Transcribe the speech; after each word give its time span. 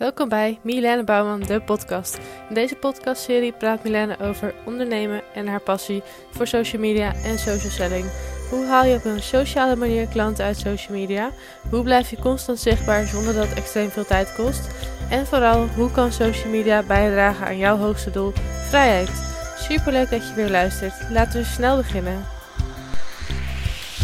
Welkom 0.00 0.28
bij 0.28 0.58
Milene 0.62 1.04
Bouwman, 1.04 1.40
de 1.40 1.60
podcast. 1.60 2.18
In 2.48 2.54
deze 2.54 2.74
podcastserie 2.74 3.52
praat 3.52 3.84
Milene 3.84 4.18
over 4.18 4.54
ondernemen 4.64 5.22
en 5.34 5.46
haar 5.46 5.60
passie 5.60 6.02
voor 6.30 6.46
social 6.46 6.80
media 6.80 7.14
en 7.14 7.38
social 7.38 7.70
selling. 7.70 8.06
Hoe 8.50 8.66
haal 8.66 8.84
je 8.84 8.96
op 8.96 9.04
een 9.04 9.22
sociale 9.22 9.76
manier 9.76 10.06
klanten 10.06 10.44
uit 10.44 10.56
social 10.56 10.98
media? 10.98 11.30
Hoe 11.70 11.82
blijf 11.82 12.10
je 12.10 12.18
constant 12.18 12.58
zichtbaar 12.58 13.06
zonder 13.06 13.34
dat 13.34 13.48
het 13.48 13.58
extreem 13.58 13.90
veel 13.90 14.04
tijd 14.04 14.34
kost? 14.34 14.70
En 15.10 15.26
vooral, 15.26 15.66
hoe 15.66 15.90
kan 15.90 16.12
social 16.12 16.50
media 16.50 16.82
bijdragen 16.82 17.46
aan 17.46 17.58
jouw 17.58 17.76
hoogste 17.76 18.10
doel, 18.10 18.32
vrijheid? 18.68 19.10
Superleuk 19.58 20.10
dat 20.10 20.28
je 20.28 20.34
weer 20.34 20.50
luistert. 20.50 21.10
Laten 21.10 21.40
we 21.40 21.46
snel 21.46 21.76
beginnen. 21.76 22.24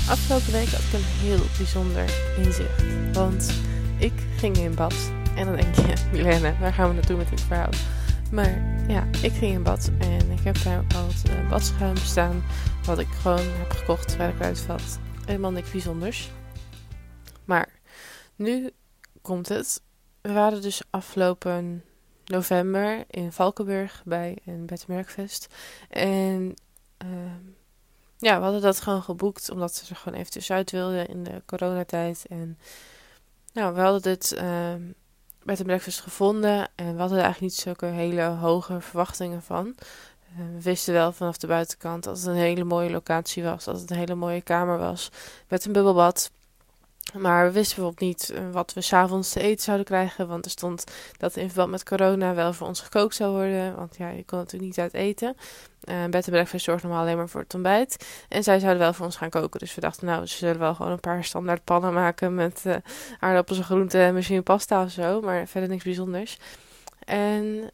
Afgelopen 0.09 0.53
week 0.53 0.69
had 0.69 0.81
ik 0.81 0.93
een 0.93 1.29
heel 1.29 1.45
bijzonder 1.57 2.05
inzicht. 2.37 2.83
Want 3.13 3.53
ik 3.99 4.13
ging 4.39 4.57
in 4.57 4.75
bad. 4.75 5.16
En 5.37 5.47
dan 5.47 5.57
denk 5.57 5.75
je, 5.75 5.95
Milena, 6.13 6.59
waar 6.59 6.73
gaan 6.73 6.89
we 6.89 6.95
naartoe 6.95 7.17
met 7.17 7.29
dit 7.29 7.41
verhaal? 7.41 7.71
Maar 8.31 8.85
ja, 8.89 9.07
ik 9.23 9.33
ging 9.33 9.53
in 9.53 9.63
bad 9.63 9.91
en 9.99 10.31
ik 10.31 10.41
heb 10.41 10.63
daar 10.63 10.85
het 10.89 11.29
uh, 11.29 11.51
badschuim 11.51 11.97
staan. 11.97 12.45
Wat 12.85 12.99
ik 12.99 13.09
gewoon 13.09 13.47
heb 13.59 13.71
gekocht 13.71 14.17
bij 14.17 14.27
de 14.27 14.35
kruidvat. 14.35 14.99
Helemaal 15.27 15.51
niks 15.51 15.71
bijzonders. 15.71 16.31
Maar 17.45 17.69
nu 18.37 18.71
komt 19.23 19.49
het. 19.49 19.83
We 20.21 20.33
waren 20.33 20.63
dus 20.63 20.83
afgelopen 20.91 21.85
november 22.25 23.05
in 23.11 23.33
Valkenburg 23.33 24.03
bij 24.05 24.39
een 24.45 24.67
bed 24.67 24.87
and 24.89 25.49
En 25.89 26.55
uh, 27.05 27.09
ja, 28.17 28.37
we 28.37 28.43
hadden 28.43 28.63
dat 28.63 28.81
gewoon 28.81 29.03
geboekt 29.03 29.51
omdat 29.51 29.75
ze 29.75 29.91
er 29.91 29.97
gewoon 29.97 30.19
even 30.19 30.31
tussenuit 30.31 30.71
wilden 30.71 31.09
in 31.09 31.25
de 31.25 31.43
coronatijd. 31.47 32.25
En 32.29 32.59
nou, 33.53 33.75
we 33.75 33.81
hadden 33.81 34.03
dit 34.03 34.37
bed 35.47 35.59
and 35.59 35.67
breakfast 35.67 36.01
gevonden 36.01 36.69
en 36.75 36.93
we 36.95 37.01
hadden 37.01 37.19
eigenlijk 37.23 37.41
niet 37.41 37.55
zulke 37.55 37.87
hele 37.87 38.23
hoge 38.23 38.81
verwachtingen 38.81 39.43
van. 39.43 39.67
Uh, 39.67 39.75
we 40.55 40.63
wisten 40.63 40.93
wel 40.93 41.13
vanaf 41.13 41.37
de 41.37 41.47
buitenkant 41.47 42.05
dat 42.05 42.17
het 42.17 42.27
een 42.27 42.35
hele 42.35 42.65
mooie 42.65 42.91
locatie 42.91 43.43
was, 43.43 43.65
dat 43.65 43.81
het 43.81 43.91
een 43.91 43.97
hele 43.97 44.15
mooie 44.15 44.41
kamer 44.41 44.79
was 44.79 45.11
met 45.49 45.65
een 45.65 45.73
bubbelbad. 45.73 46.31
Maar 47.15 47.47
we 47.47 47.53
wisten 47.53 47.77
bijvoorbeeld 47.77 48.09
niet 48.09 48.31
eh, 48.31 48.51
wat 48.53 48.73
we 48.73 48.81
s'avonds 48.81 49.33
te 49.33 49.41
eten 49.41 49.65
zouden 49.65 49.87
krijgen. 49.87 50.29
Want 50.29 50.45
er 50.45 50.51
stond 50.51 50.85
dat 51.17 51.37
in 51.37 51.47
verband 51.47 51.71
met 51.71 51.85
corona 51.85 52.35
wel 52.35 52.53
voor 52.53 52.67
ons 52.67 52.81
gekookt 52.81 53.15
zou 53.15 53.33
worden. 53.33 53.77
Want 53.77 53.97
ja, 53.97 54.09
je 54.09 54.25
kon 54.25 54.39
natuurlijk 54.39 54.71
niet 54.71 54.79
uit 54.79 54.95
eten. 54.95 55.37
Uh, 55.91 56.05
bed 56.05 56.27
en 56.27 56.33
breakfast 56.33 56.65
zorgt 56.65 56.83
normaal 56.83 57.01
alleen 57.01 57.17
maar 57.17 57.29
voor 57.29 57.41
het 57.41 57.55
ontbijt. 57.55 58.07
En 58.29 58.43
zij 58.43 58.59
zouden 58.59 58.83
wel 58.83 58.93
voor 58.93 59.05
ons 59.05 59.17
gaan 59.17 59.31
koken. 59.31 59.61
Dus 59.61 59.75
we 59.75 59.81
dachten, 59.81 60.07
nou, 60.07 60.27
ze 60.27 60.37
zullen 60.37 60.59
wel 60.59 60.75
gewoon 60.75 60.93
een 60.93 61.01
paar 61.01 61.25
standaard 61.25 61.65
pannen 61.65 61.93
maken 61.93 62.35
met 62.35 62.63
uh, 62.67 62.77
aardappels 63.19 63.59
en 63.59 63.65
groenten 63.65 64.01
en 64.01 64.15
misschien 64.15 64.43
pasta 64.43 64.83
of 64.85 64.91
zo. 64.91 65.21
Maar 65.21 65.47
verder 65.47 65.69
niks 65.69 65.85
bijzonders. 65.85 66.39
En 67.05 67.71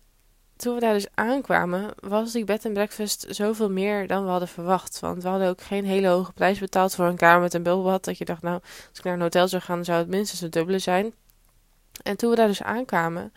toen 0.62 0.74
we 0.74 0.80
daar 0.80 0.92
dus 0.92 1.06
aankwamen, 1.14 1.90
was 2.00 2.32
die 2.32 2.44
bed 2.44 2.64
and 2.64 2.74
breakfast 2.74 3.26
zoveel 3.28 3.70
meer 3.70 4.06
dan 4.06 4.24
we 4.24 4.30
hadden 4.30 4.48
verwacht. 4.48 5.00
Want 5.00 5.22
we 5.22 5.28
hadden 5.28 5.48
ook 5.48 5.60
geen 5.60 5.84
hele 5.84 6.08
hoge 6.08 6.32
prijs 6.32 6.58
betaald 6.58 6.94
voor 6.94 7.06
een 7.06 7.16
kamer 7.16 7.40
met 7.40 7.54
een 7.54 7.62
bubbelbad. 7.62 8.04
Dat 8.04 8.18
je 8.18 8.24
dacht, 8.24 8.42
nou, 8.42 8.60
als 8.88 8.98
ik 8.98 9.04
naar 9.04 9.14
een 9.14 9.20
hotel 9.20 9.48
zou 9.48 9.62
gaan, 9.62 9.84
zou 9.84 9.98
het 9.98 10.08
minstens 10.08 10.40
het 10.40 10.52
dubbele 10.52 10.78
zijn. 10.78 11.12
En 12.02 12.16
toen 12.16 12.30
we 12.30 12.36
daar 12.36 12.46
dus 12.46 12.62
aankwamen, 12.62 13.32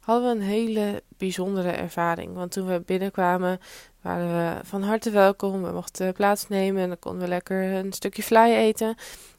hadden 0.00 0.28
we 0.28 0.34
een 0.34 0.50
hele 0.50 1.02
bijzondere 1.16 1.70
ervaring. 1.70 2.34
Want 2.34 2.52
toen 2.52 2.66
we 2.66 2.82
binnenkwamen, 2.86 3.60
waren 4.02 4.28
we 4.28 4.64
van 4.64 4.82
harte 4.82 5.10
welkom. 5.10 5.62
We 5.62 5.72
mochten 5.72 6.12
plaatsnemen 6.12 6.82
en 6.82 6.88
dan 6.88 6.98
konden 6.98 7.22
we 7.22 7.28
lekker 7.28 7.72
een 7.72 7.92
stukje 7.92 8.22
fly 8.22 8.52
eten. 8.52 8.94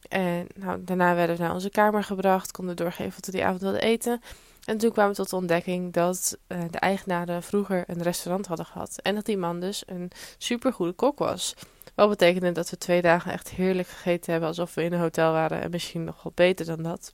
En 0.09 0.47
nou, 0.55 0.83
daarna 0.83 1.15
werden 1.15 1.35
we 1.35 1.41
naar 1.41 1.53
onze 1.53 1.69
kamer 1.69 2.03
gebracht, 2.03 2.51
konden 2.51 2.75
doorgeven 2.75 3.13
wat 3.15 3.25
we 3.25 3.31
die 3.31 3.45
avond 3.45 3.61
wilden 3.61 3.81
eten. 3.81 4.21
En 4.67 4.77
toen 4.77 4.91
kwamen 4.91 5.11
we 5.11 5.17
tot 5.17 5.29
de 5.29 5.35
ontdekking 5.35 5.93
dat 5.93 6.37
uh, 6.47 6.61
de 6.71 6.79
eigenaren 6.79 7.43
vroeger 7.43 7.83
een 7.87 8.01
restaurant 8.01 8.47
hadden 8.47 8.65
gehad. 8.65 8.99
En 9.01 9.15
dat 9.15 9.25
die 9.25 9.37
man 9.37 9.59
dus 9.59 9.83
een 9.85 10.11
supergoede 10.37 10.91
kok 10.93 11.19
was. 11.19 11.53
Wat 11.95 12.09
betekende 12.09 12.51
dat 12.51 12.69
we 12.69 12.77
twee 12.77 13.01
dagen 13.01 13.31
echt 13.31 13.49
heerlijk 13.49 13.87
gegeten 13.87 14.31
hebben 14.31 14.49
alsof 14.49 14.73
we 14.73 14.83
in 14.83 14.93
een 14.93 14.99
hotel 14.99 15.31
waren. 15.31 15.61
En 15.61 15.69
misschien 15.69 16.03
nog 16.03 16.23
wel 16.23 16.31
beter 16.35 16.65
dan 16.65 16.83
dat. 16.83 17.13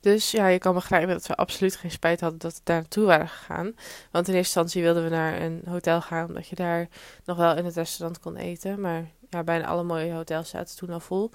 Dus 0.00 0.30
ja, 0.30 0.46
je 0.46 0.58
kan 0.58 0.74
begrijpen 0.74 1.14
dat 1.14 1.26
we 1.26 1.34
absoluut 1.34 1.76
geen 1.76 1.90
spijt 1.90 2.20
hadden 2.20 2.38
dat 2.38 2.54
we 2.54 2.60
daar 2.64 2.80
naartoe 2.80 3.06
waren 3.06 3.28
gegaan. 3.28 3.74
Want 4.10 4.28
in 4.28 4.34
eerste 4.34 4.36
instantie 4.36 4.82
wilden 4.82 5.04
we 5.04 5.10
naar 5.10 5.40
een 5.40 5.62
hotel 5.68 6.00
gaan, 6.00 6.26
omdat 6.26 6.48
je 6.48 6.56
daar 6.56 6.88
nog 7.24 7.36
wel 7.36 7.56
in 7.56 7.64
het 7.64 7.76
restaurant 7.76 8.20
kon 8.20 8.36
eten. 8.36 8.80
Maar 8.80 9.10
ja, 9.30 9.42
bijna 9.42 9.66
alle 9.66 9.82
mooie 9.82 10.12
hotels 10.12 10.48
zaten 10.48 10.76
toen 10.76 10.90
al 10.90 11.00
vol. 11.00 11.30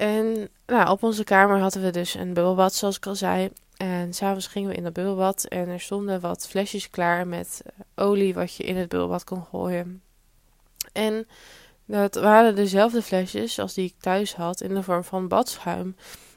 En 0.00 0.48
nou, 0.66 0.90
op 0.90 1.02
onze 1.02 1.24
kamer 1.24 1.58
hadden 1.58 1.82
we 1.82 1.90
dus 1.90 2.14
een 2.14 2.34
bubbelbad, 2.34 2.74
zoals 2.74 2.96
ik 2.96 3.06
al 3.06 3.14
zei. 3.14 3.50
En 3.76 4.14
s'avonds 4.14 4.46
gingen 4.46 4.68
we 4.68 4.76
in 4.76 4.82
dat 4.82 4.92
bubbelbad 4.92 5.44
en 5.44 5.68
er 5.68 5.80
stonden 5.80 6.20
wat 6.20 6.46
flesjes 6.48 6.90
klaar 6.90 7.26
met 7.26 7.62
eh, 7.64 8.04
olie 8.04 8.34
wat 8.34 8.54
je 8.54 8.62
in 8.62 8.76
het 8.76 8.88
bubbelbad 8.88 9.24
kon 9.24 9.44
gooien. 9.44 10.02
En 10.92 11.26
dat 11.84 12.14
waren 12.14 12.54
dezelfde 12.54 13.02
flesjes 13.02 13.58
als 13.58 13.74
die 13.74 13.86
ik 13.86 13.94
thuis 14.00 14.34
had 14.34 14.60
in 14.60 14.74
de 14.74 14.82
vorm 14.82 15.04
van 15.04 15.28
badschuim. 15.28 15.96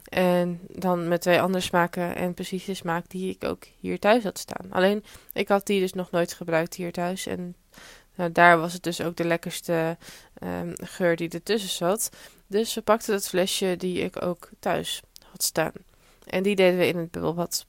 En 0.09 0.59
dan 0.68 1.07
met 1.07 1.22
twee 1.22 1.41
andere 1.41 1.63
smaken 1.63 2.16
en 2.16 2.34
precies 2.34 2.66
de 2.66 2.74
smaak 2.74 3.09
die 3.09 3.30
ik 3.30 3.44
ook 3.44 3.63
hier 3.80 4.00
thuis 4.00 4.24
had 4.24 4.40
staan. 4.40 4.72
Alleen, 4.72 5.03
ik 5.34 5.47
had 5.47 5.66
die 5.66 5.80
dus 5.80 5.94
nog 5.94 6.12
nooit 6.12 6.34
gebruikt 6.34 6.75
hier 6.75 6.91
thuis. 6.91 7.25
En 7.25 7.56
nou, 8.16 8.31
daar 8.31 8.59
was 8.59 8.74
het 8.74 8.84
dus 8.84 9.01
ook 9.01 9.16
de 9.16 9.25
lekkerste 9.25 9.97
um, 10.44 10.74
geur 10.75 11.16
die 11.16 11.30
ertussen 11.30 11.69
zat. 11.69 12.09
Dus 12.53 12.74
we 12.74 12.81
pakten 12.81 13.14
dat 13.14 13.28
flesje 13.28 13.75
die 13.78 14.00
ik 14.00 14.22
ook 14.22 14.50
thuis 14.59 15.02
had 15.31 15.44
staan. 15.44 15.72
En 16.25 16.44
die 16.44 16.56
deden 16.56 16.80
we 16.80 16.88
in 16.88 16.97
het 16.97 17.12
bubbelbad. 17.12 17.66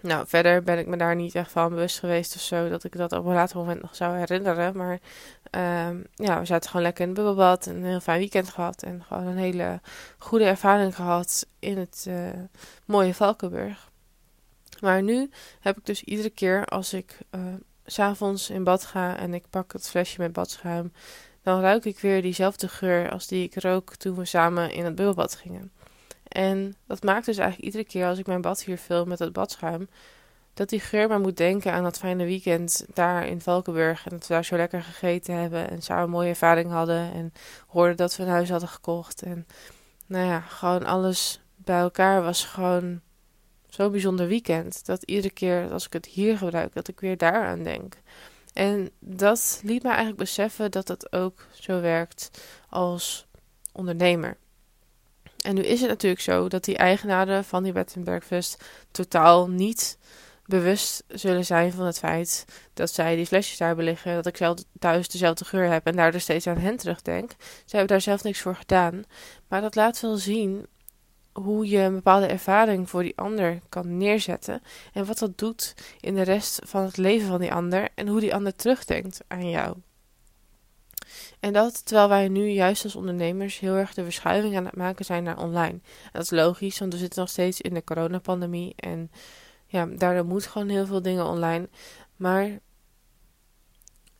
Nou, 0.00 0.26
verder 0.26 0.62
ben 0.62 0.78
ik 0.78 0.86
me 0.86 0.96
daar 0.96 1.16
niet 1.16 1.34
echt 1.34 1.50
van 1.50 1.68
bewust 1.68 1.98
geweest 1.98 2.34
of 2.34 2.40
zo. 2.40 2.68
Dat 2.68 2.84
ik 2.84 2.96
dat 2.96 3.12
op 3.12 3.24
een 3.24 3.34
later 3.34 3.56
moment 3.56 3.82
nog 3.82 3.96
zou 3.96 4.16
herinneren. 4.16 4.76
Maar 4.76 5.00
um, 5.88 6.04
ja, 6.14 6.38
we 6.38 6.44
zaten 6.44 6.70
gewoon 6.70 6.86
lekker 6.86 7.02
in 7.02 7.08
het 7.08 7.18
bubbelbad. 7.18 7.66
Een 7.66 7.84
heel 7.84 8.00
fijn 8.00 8.18
weekend 8.18 8.48
gehad. 8.48 8.82
En 8.82 9.04
gewoon 9.04 9.26
een 9.26 9.36
hele 9.36 9.80
goede 10.18 10.44
ervaring 10.44 10.94
gehad 10.94 11.46
in 11.58 11.78
het 11.78 12.04
uh, 12.08 12.28
mooie 12.86 13.14
Valkenburg. 13.14 13.90
Maar 14.80 15.02
nu 15.02 15.30
heb 15.60 15.78
ik 15.78 15.86
dus 15.86 16.02
iedere 16.02 16.30
keer 16.30 16.64
als 16.64 16.92
ik 16.92 17.18
uh, 17.30 17.40
s'avonds 17.84 18.50
in 18.50 18.64
bad 18.64 18.84
ga 18.84 19.16
en 19.16 19.34
ik 19.34 19.44
pak 19.50 19.72
het 19.72 19.88
flesje 19.88 20.20
met 20.20 20.32
badschuim. 20.32 20.92
Dan 21.46 21.60
ruik 21.60 21.84
ik 21.84 21.98
weer 21.98 22.22
diezelfde 22.22 22.68
geur 22.68 23.10
als 23.10 23.26
die 23.26 23.44
ik 23.44 23.62
rook 23.62 23.96
toen 23.96 24.16
we 24.16 24.24
samen 24.24 24.72
in 24.72 24.84
het 24.84 24.94
bubbelbad 24.94 25.34
gingen. 25.34 25.72
En 26.28 26.74
dat 26.86 27.02
maakt 27.02 27.26
dus 27.26 27.36
eigenlijk 27.36 27.66
iedere 27.66 27.90
keer 27.90 28.06
als 28.06 28.18
ik 28.18 28.26
mijn 28.26 28.40
bad 28.40 28.62
hier 28.62 28.78
vul 28.78 29.04
met 29.04 29.18
het 29.18 29.32
badschuim, 29.32 29.88
dat 30.54 30.68
die 30.68 30.80
geur 30.80 31.08
maar 31.08 31.20
moet 31.20 31.36
denken 31.36 31.72
aan 31.72 31.82
dat 31.82 31.98
fijne 31.98 32.24
weekend 32.24 32.86
daar 32.94 33.26
in 33.26 33.40
Valkenburg. 33.40 34.04
En 34.04 34.10
dat 34.10 34.26
we 34.26 34.34
daar 34.34 34.44
zo 34.44 34.56
lekker 34.56 34.82
gegeten 34.82 35.34
hebben 35.34 35.70
en 35.70 35.82
samen 35.82 36.04
een 36.04 36.10
mooie 36.10 36.28
ervaring 36.28 36.70
hadden. 36.70 37.12
En 37.12 37.32
hoorden 37.66 37.96
dat 37.96 38.16
we 38.16 38.22
een 38.22 38.28
huis 38.28 38.50
hadden 38.50 38.68
gekocht. 38.68 39.22
En 39.22 39.46
nou 40.06 40.26
ja, 40.26 40.40
gewoon 40.40 40.84
alles 40.84 41.40
bij 41.56 41.80
elkaar 41.80 42.22
was 42.22 42.44
gewoon 42.44 43.00
zo'n 43.68 43.90
bijzonder 43.90 44.26
weekend. 44.26 44.86
Dat 44.86 45.02
iedere 45.02 45.30
keer 45.30 45.72
als 45.72 45.86
ik 45.86 45.92
het 45.92 46.06
hier 46.06 46.38
gebruik, 46.38 46.74
dat 46.74 46.88
ik 46.88 47.00
weer 47.00 47.16
daaraan 47.16 47.62
denk. 47.62 47.96
En 48.56 48.90
dat 49.00 49.60
liet 49.62 49.82
me 49.82 49.88
eigenlijk 49.88 50.18
beseffen 50.18 50.70
dat 50.70 50.88
het 50.88 51.12
ook 51.12 51.46
zo 51.60 51.80
werkt 51.80 52.30
als 52.68 53.26
ondernemer. 53.72 54.36
En 55.40 55.54
nu 55.54 55.62
is 55.62 55.80
het 55.80 55.88
natuurlijk 55.88 56.22
zo 56.22 56.48
dat 56.48 56.64
die 56.64 56.76
eigenaren 56.76 57.44
van 57.44 57.62
die 57.62 57.72
bed 57.72 57.92
and 57.96 58.04
breakfast 58.04 58.64
totaal 58.90 59.48
niet 59.48 59.98
bewust 60.44 61.04
zullen 61.08 61.44
zijn 61.44 61.72
van 61.72 61.86
het 61.86 61.98
feit 61.98 62.44
dat 62.74 62.90
zij 62.90 63.16
die 63.16 63.26
flesjes 63.26 63.58
daar 63.58 63.76
beliggen, 63.76 64.14
dat 64.14 64.26
ik 64.26 64.36
zelf 64.36 64.58
thuis 64.78 65.08
dezelfde 65.08 65.44
geur 65.44 65.70
heb 65.70 65.86
en 65.86 65.96
daardoor 65.96 66.20
steeds 66.20 66.46
aan 66.46 66.58
hen 66.58 66.76
terugdenk. 66.76 67.30
Ze 67.38 67.76
hebben 67.76 67.86
daar 67.86 68.00
zelf 68.00 68.22
niks 68.22 68.40
voor 68.40 68.56
gedaan. 68.56 69.02
Maar 69.48 69.60
dat 69.60 69.74
laat 69.74 70.00
wel 70.00 70.16
zien 70.16 70.66
hoe 71.42 71.68
je 71.68 71.78
een 71.78 71.94
bepaalde 71.94 72.26
ervaring 72.26 72.90
voor 72.90 73.02
die 73.02 73.16
ander 73.18 73.60
kan 73.68 73.96
neerzetten 73.96 74.62
en 74.92 75.06
wat 75.06 75.18
dat 75.18 75.38
doet 75.38 75.74
in 76.00 76.14
de 76.14 76.22
rest 76.22 76.60
van 76.64 76.82
het 76.82 76.96
leven 76.96 77.28
van 77.28 77.40
die 77.40 77.52
ander 77.52 77.88
en 77.94 78.08
hoe 78.08 78.20
die 78.20 78.34
ander 78.34 78.54
terugdenkt 78.54 79.20
aan 79.28 79.50
jou. 79.50 79.76
En 81.40 81.52
dat 81.52 81.86
terwijl 81.86 82.08
wij 82.08 82.28
nu 82.28 82.48
juist 82.48 82.84
als 82.84 82.96
ondernemers 82.96 83.58
heel 83.58 83.74
erg 83.74 83.94
de 83.94 84.04
verschuiving 84.04 84.56
aan 84.56 84.64
het 84.64 84.76
maken 84.76 85.04
zijn 85.04 85.22
naar 85.22 85.38
online. 85.38 85.80
Dat 86.12 86.22
is 86.22 86.30
logisch, 86.30 86.78
want 86.78 86.92
we 86.92 86.98
zitten 86.98 87.20
nog 87.20 87.28
steeds 87.28 87.60
in 87.60 87.74
de 87.74 87.84
coronapandemie. 87.84 88.72
En 88.76 89.10
ja, 89.66 89.86
daardoor 89.86 90.26
moet 90.26 90.46
gewoon 90.46 90.68
heel 90.68 90.86
veel 90.86 91.02
dingen 91.02 91.26
online. 91.26 91.68
Maar 92.16 92.58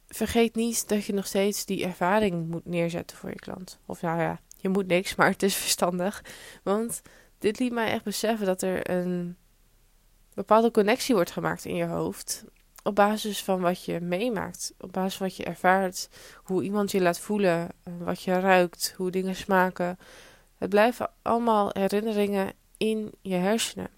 vergeet 0.08 0.54
niet 0.54 0.88
dat 0.88 1.04
je 1.04 1.12
nog 1.12 1.26
steeds 1.26 1.64
die 1.64 1.84
ervaring 1.84 2.48
moet 2.48 2.66
neerzetten 2.66 3.16
voor 3.16 3.30
je 3.30 3.36
klant. 3.36 3.78
Of 3.86 4.02
nou 4.02 4.20
ja, 4.20 4.40
je 4.56 4.68
moet 4.68 4.86
niks, 4.86 5.14
maar 5.14 5.30
het 5.30 5.42
is 5.42 5.54
verstandig. 5.54 6.24
Want 6.62 7.02
dit 7.38 7.58
liet 7.58 7.72
mij 7.72 7.90
echt 7.90 8.04
beseffen 8.04 8.46
dat 8.46 8.62
er 8.62 8.90
een 8.90 9.36
bepaalde 10.34 10.70
connectie 10.70 11.14
wordt 11.14 11.30
gemaakt 11.30 11.64
in 11.64 11.74
je 11.74 11.86
hoofd 11.86 12.44
op 12.86 12.94
basis 12.94 13.42
van 13.42 13.60
wat 13.60 13.84
je 13.84 14.00
meemaakt, 14.00 14.74
op 14.78 14.92
basis 14.92 15.16
van 15.16 15.26
wat 15.26 15.36
je 15.36 15.44
ervaart, 15.44 16.08
hoe 16.36 16.62
iemand 16.62 16.90
je 16.90 17.00
laat 17.00 17.18
voelen, 17.18 17.68
wat 17.98 18.22
je 18.22 18.40
ruikt, 18.40 18.94
hoe 18.96 19.10
dingen 19.10 19.34
smaken. 19.36 19.98
Het 20.58 20.70
blijven 20.70 21.10
allemaal 21.22 21.70
herinneringen 21.72 22.52
in 22.76 23.12
je 23.22 23.34
hersenen. 23.34 23.88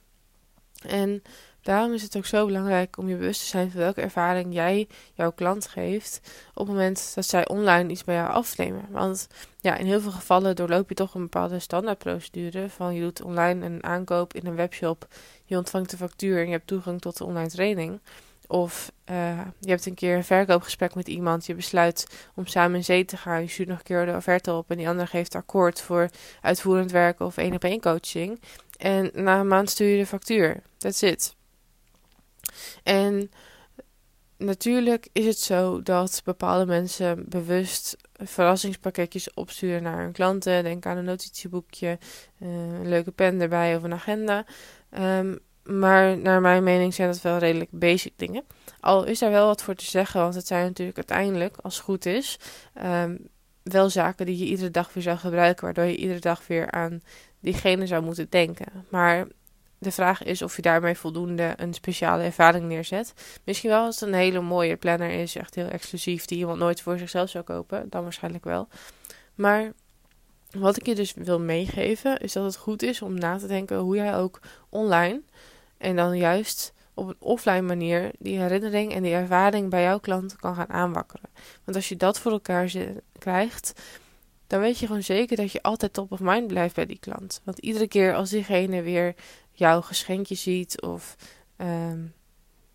En 0.86 1.22
daarom 1.68 1.92
is 1.92 2.02
het 2.02 2.16
ook 2.16 2.26
zo 2.26 2.46
belangrijk 2.46 2.96
om 2.96 3.08
je 3.08 3.16
bewust 3.16 3.40
te 3.40 3.46
zijn 3.46 3.70
van 3.70 3.80
welke 3.80 4.00
ervaring 4.00 4.54
jij 4.54 4.88
jouw 5.14 5.32
klant 5.32 5.66
geeft 5.66 6.20
op 6.54 6.66
het 6.66 6.76
moment 6.76 7.12
dat 7.14 7.26
zij 7.26 7.48
online 7.48 7.90
iets 7.90 8.04
bij 8.04 8.14
jou 8.14 8.30
afnemen. 8.30 8.86
Want 8.90 9.26
ja, 9.60 9.76
in 9.76 9.86
heel 9.86 10.00
veel 10.00 10.10
gevallen 10.10 10.56
doorloop 10.56 10.88
je 10.88 10.94
toch 10.94 11.14
een 11.14 11.22
bepaalde 11.22 11.58
standaardprocedure 11.58 12.68
van 12.70 12.94
je 12.94 13.00
doet 13.00 13.22
online 13.22 13.66
een 13.66 13.84
aankoop 13.84 14.34
in 14.34 14.46
een 14.46 14.54
webshop, 14.54 15.06
je 15.44 15.56
ontvangt 15.56 15.90
de 15.90 15.96
factuur 15.96 16.38
en 16.38 16.46
je 16.46 16.52
hebt 16.52 16.66
toegang 16.66 17.00
tot 17.00 17.16
de 17.16 17.24
online 17.24 17.48
training. 17.48 18.00
Of 18.46 18.92
uh, 19.10 19.40
je 19.60 19.70
hebt 19.70 19.86
een 19.86 19.94
keer 19.94 20.16
een 20.16 20.24
verkoopgesprek 20.24 20.94
met 20.94 21.08
iemand, 21.08 21.46
je 21.46 21.54
besluit 21.54 22.28
om 22.34 22.46
samen 22.46 22.76
in 22.76 22.84
zee 22.84 23.04
te 23.04 23.16
gaan, 23.16 23.40
je 23.40 23.48
stuurt 23.48 23.68
nog 23.68 23.78
een 23.78 23.84
keer 23.84 24.06
de 24.06 24.16
offerte 24.16 24.52
op 24.52 24.70
en 24.70 24.76
die 24.76 24.88
ander 24.88 25.08
geeft 25.08 25.34
akkoord 25.34 25.80
voor 25.80 26.08
uitvoerend 26.40 26.90
werken 26.90 27.26
of 27.26 27.36
één 27.36 27.54
op 27.54 27.64
één 27.64 27.80
coaching. 27.80 28.40
En 28.76 29.10
na 29.14 29.40
een 29.40 29.48
maand 29.48 29.70
stuur 29.70 29.88
je 29.88 29.98
de 29.98 30.06
factuur. 30.06 30.62
That's 30.78 31.02
it. 31.02 31.36
En 32.82 33.30
natuurlijk 34.36 35.08
is 35.12 35.26
het 35.26 35.38
zo 35.38 35.82
dat 35.82 36.22
bepaalde 36.24 36.66
mensen 36.66 37.24
bewust 37.28 37.96
verrassingspakketjes 38.12 39.34
opsturen 39.34 39.82
naar 39.82 40.02
hun 40.02 40.12
klanten. 40.12 40.64
Denk 40.64 40.86
aan 40.86 40.96
een 40.96 41.04
notitieboekje, 41.04 41.98
uh, 42.38 42.48
een 42.48 42.88
leuke 42.88 43.10
pen 43.10 43.40
erbij 43.40 43.76
of 43.76 43.82
een 43.82 43.92
agenda. 43.92 44.44
Um, 44.98 45.38
maar 45.68 46.18
naar 46.18 46.40
mijn 46.40 46.62
mening 46.62 46.94
zijn 46.94 47.08
dat 47.08 47.20
wel 47.20 47.38
redelijk 47.38 47.70
basic 47.70 48.12
dingen. 48.16 48.44
Al 48.80 49.04
is 49.04 49.18
daar 49.18 49.30
wel 49.30 49.46
wat 49.46 49.62
voor 49.62 49.74
te 49.74 49.84
zeggen, 49.84 50.20
want 50.20 50.34
het 50.34 50.46
zijn 50.46 50.64
natuurlijk 50.64 50.96
uiteindelijk, 50.96 51.56
als 51.56 51.74
het 51.74 51.84
goed 51.84 52.06
is, 52.06 52.38
um, 52.84 53.28
wel 53.62 53.90
zaken 53.90 54.26
die 54.26 54.38
je 54.38 54.44
iedere 54.44 54.70
dag 54.70 54.92
weer 54.92 55.02
zou 55.02 55.16
gebruiken, 55.16 55.64
waardoor 55.64 55.84
je 55.84 55.96
iedere 55.96 56.20
dag 56.20 56.46
weer 56.46 56.70
aan 56.70 57.02
diegene 57.40 57.86
zou 57.86 58.02
moeten 58.02 58.26
denken. 58.30 58.66
Maar 58.90 59.26
de 59.78 59.90
vraag 59.90 60.22
is 60.22 60.42
of 60.42 60.56
je 60.56 60.62
daarmee 60.62 60.94
voldoende 60.94 61.52
een 61.56 61.74
speciale 61.74 62.22
ervaring 62.22 62.64
neerzet. 62.64 63.12
Misschien 63.44 63.70
wel 63.70 63.84
als 63.84 64.00
het 64.00 64.08
een 64.08 64.14
hele 64.14 64.40
mooie 64.40 64.76
planner 64.76 65.10
is, 65.10 65.36
echt 65.36 65.54
heel 65.54 65.68
exclusief, 65.68 66.24
die 66.24 66.38
iemand 66.38 66.58
nooit 66.58 66.80
voor 66.80 66.98
zichzelf 66.98 67.30
zou 67.30 67.44
kopen, 67.44 67.86
dan 67.90 68.02
waarschijnlijk 68.02 68.44
wel. 68.44 68.68
Maar 69.34 69.72
wat 70.50 70.76
ik 70.76 70.86
je 70.86 70.94
dus 70.94 71.14
wil 71.14 71.40
meegeven, 71.40 72.18
is 72.18 72.32
dat 72.32 72.44
het 72.44 72.56
goed 72.56 72.82
is 72.82 73.02
om 73.02 73.14
na 73.14 73.38
te 73.38 73.46
denken 73.46 73.78
hoe 73.78 73.96
jij 73.96 74.16
ook 74.16 74.40
online 74.68 75.22
en 75.78 75.96
dan 75.96 76.18
juist 76.18 76.72
op 76.94 77.08
een 77.08 77.16
offline 77.18 77.62
manier 77.62 78.10
die 78.18 78.38
herinnering 78.38 78.94
en 78.94 79.02
die 79.02 79.12
ervaring 79.12 79.70
bij 79.70 79.82
jouw 79.82 79.98
klant 79.98 80.36
kan 80.36 80.54
gaan 80.54 80.70
aanwakkeren. 80.70 81.30
Want 81.64 81.76
als 81.76 81.88
je 81.88 81.96
dat 81.96 82.20
voor 82.20 82.32
elkaar 82.32 82.72
krijgt, 83.18 83.80
dan 84.46 84.60
weet 84.60 84.78
je 84.78 84.86
gewoon 84.86 85.02
zeker 85.02 85.36
dat 85.36 85.52
je 85.52 85.62
altijd 85.62 85.92
top 85.92 86.12
of 86.12 86.20
mind 86.20 86.46
blijft 86.46 86.74
bij 86.74 86.86
die 86.86 86.98
klant. 86.98 87.40
Want 87.44 87.58
iedere 87.58 87.88
keer 87.88 88.14
als 88.14 88.30
diegene 88.30 88.82
weer 88.82 89.14
jouw 89.58 89.80
geschenkje 89.80 90.34
ziet 90.34 90.80
of 90.80 91.16
um, 91.56 92.14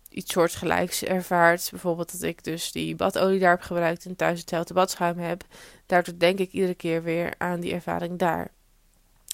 iets 0.08 0.32
soortgelijks 0.32 1.04
ervaart, 1.04 1.68
bijvoorbeeld 1.70 2.12
dat 2.12 2.22
ik 2.22 2.44
dus 2.44 2.72
die 2.72 2.96
badolie 2.96 3.38
daar 3.40 3.50
heb 3.50 3.60
gebruikt 3.60 4.04
en 4.04 4.16
thuis 4.16 4.40
hetzelfde 4.40 4.74
badschuim 4.74 5.18
heb, 5.18 5.44
daardoor 5.86 6.18
denk 6.18 6.38
ik 6.38 6.52
iedere 6.52 6.74
keer 6.74 7.02
weer 7.02 7.34
aan 7.38 7.60
die 7.60 7.72
ervaring 7.72 8.18
daar. 8.18 8.50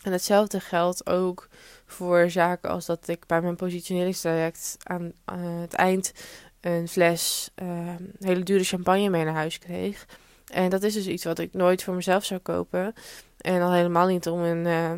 En 0.02 0.12
hetzelfde 0.12 0.60
geldt 0.60 1.06
ook 1.06 1.48
voor 1.86 2.30
zaken 2.30 2.70
als 2.70 2.86
dat 2.86 3.08
ik 3.08 3.26
bij 3.26 3.40
mijn 3.40 3.56
positioneringstraject 3.56 4.76
aan 4.82 5.12
het 5.60 5.74
eind 5.74 6.12
een 6.60 6.88
fles 6.88 7.50
uh, 7.62 7.68
hele 8.18 8.42
dure 8.42 8.64
champagne 8.64 9.08
mee 9.08 9.24
naar 9.24 9.34
huis 9.34 9.58
kreeg. 9.58 10.06
En 10.46 10.70
dat 10.70 10.82
is 10.82 10.94
dus 10.94 11.06
iets 11.06 11.24
wat 11.24 11.38
ik 11.38 11.52
nooit 11.52 11.82
voor 11.82 11.94
mezelf 11.94 12.24
zou 12.24 12.40
kopen. 12.40 12.94
En 13.38 13.62
al 13.62 13.72
helemaal 13.72 14.06
niet 14.06 14.28
om 14.28 14.40
een 14.40 14.66
uh, 14.66 14.92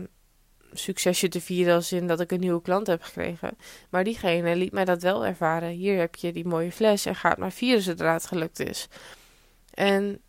succesje 0.72 1.28
te 1.28 1.40
vieren 1.40 1.74
als 1.74 1.92
in 1.92 2.06
dat 2.06 2.20
ik 2.20 2.32
een 2.32 2.40
nieuwe 2.40 2.62
klant 2.62 2.86
heb 2.86 3.02
gekregen. 3.02 3.56
Maar 3.90 4.04
diegene 4.04 4.56
liet 4.56 4.72
mij 4.72 4.84
dat 4.84 5.02
wel 5.02 5.26
ervaren. 5.26 5.69
Hier 5.69 5.98
heb 5.98 6.14
je 6.14 6.32
die 6.32 6.46
mooie 6.46 6.72
fles 6.72 7.06
en 7.06 7.14
gaat 7.14 7.38
maar 7.38 7.52
vieren 7.52 7.82
zodra 7.82 8.12
het 8.12 8.26
gelukt 8.26 8.60
is. 8.60 8.88
En 9.74 10.20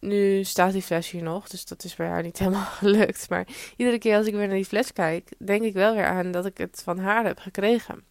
nu 0.00 0.44
staat 0.44 0.72
die 0.72 0.82
fles 0.82 1.10
hier 1.10 1.22
nog, 1.22 1.48
dus 1.48 1.64
dat 1.64 1.84
is 1.84 1.94
bij 1.94 2.06
haar 2.06 2.22
niet 2.22 2.38
helemaal 2.42 2.64
gelukt. 2.64 3.28
Maar 3.28 3.46
iedere 3.76 3.98
keer 3.98 4.16
als 4.16 4.26
ik 4.26 4.34
weer 4.34 4.46
naar 4.46 4.56
die 4.56 4.64
fles 4.64 4.92
kijk, 4.92 5.28
denk 5.38 5.62
ik 5.62 5.74
wel 5.74 5.94
weer 5.94 6.06
aan 6.06 6.30
dat 6.30 6.46
ik 6.46 6.58
het 6.58 6.80
van 6.84 6.98
haar 6.98 7.24
heb 7.24 7.38
gekregen. 7.38 8.04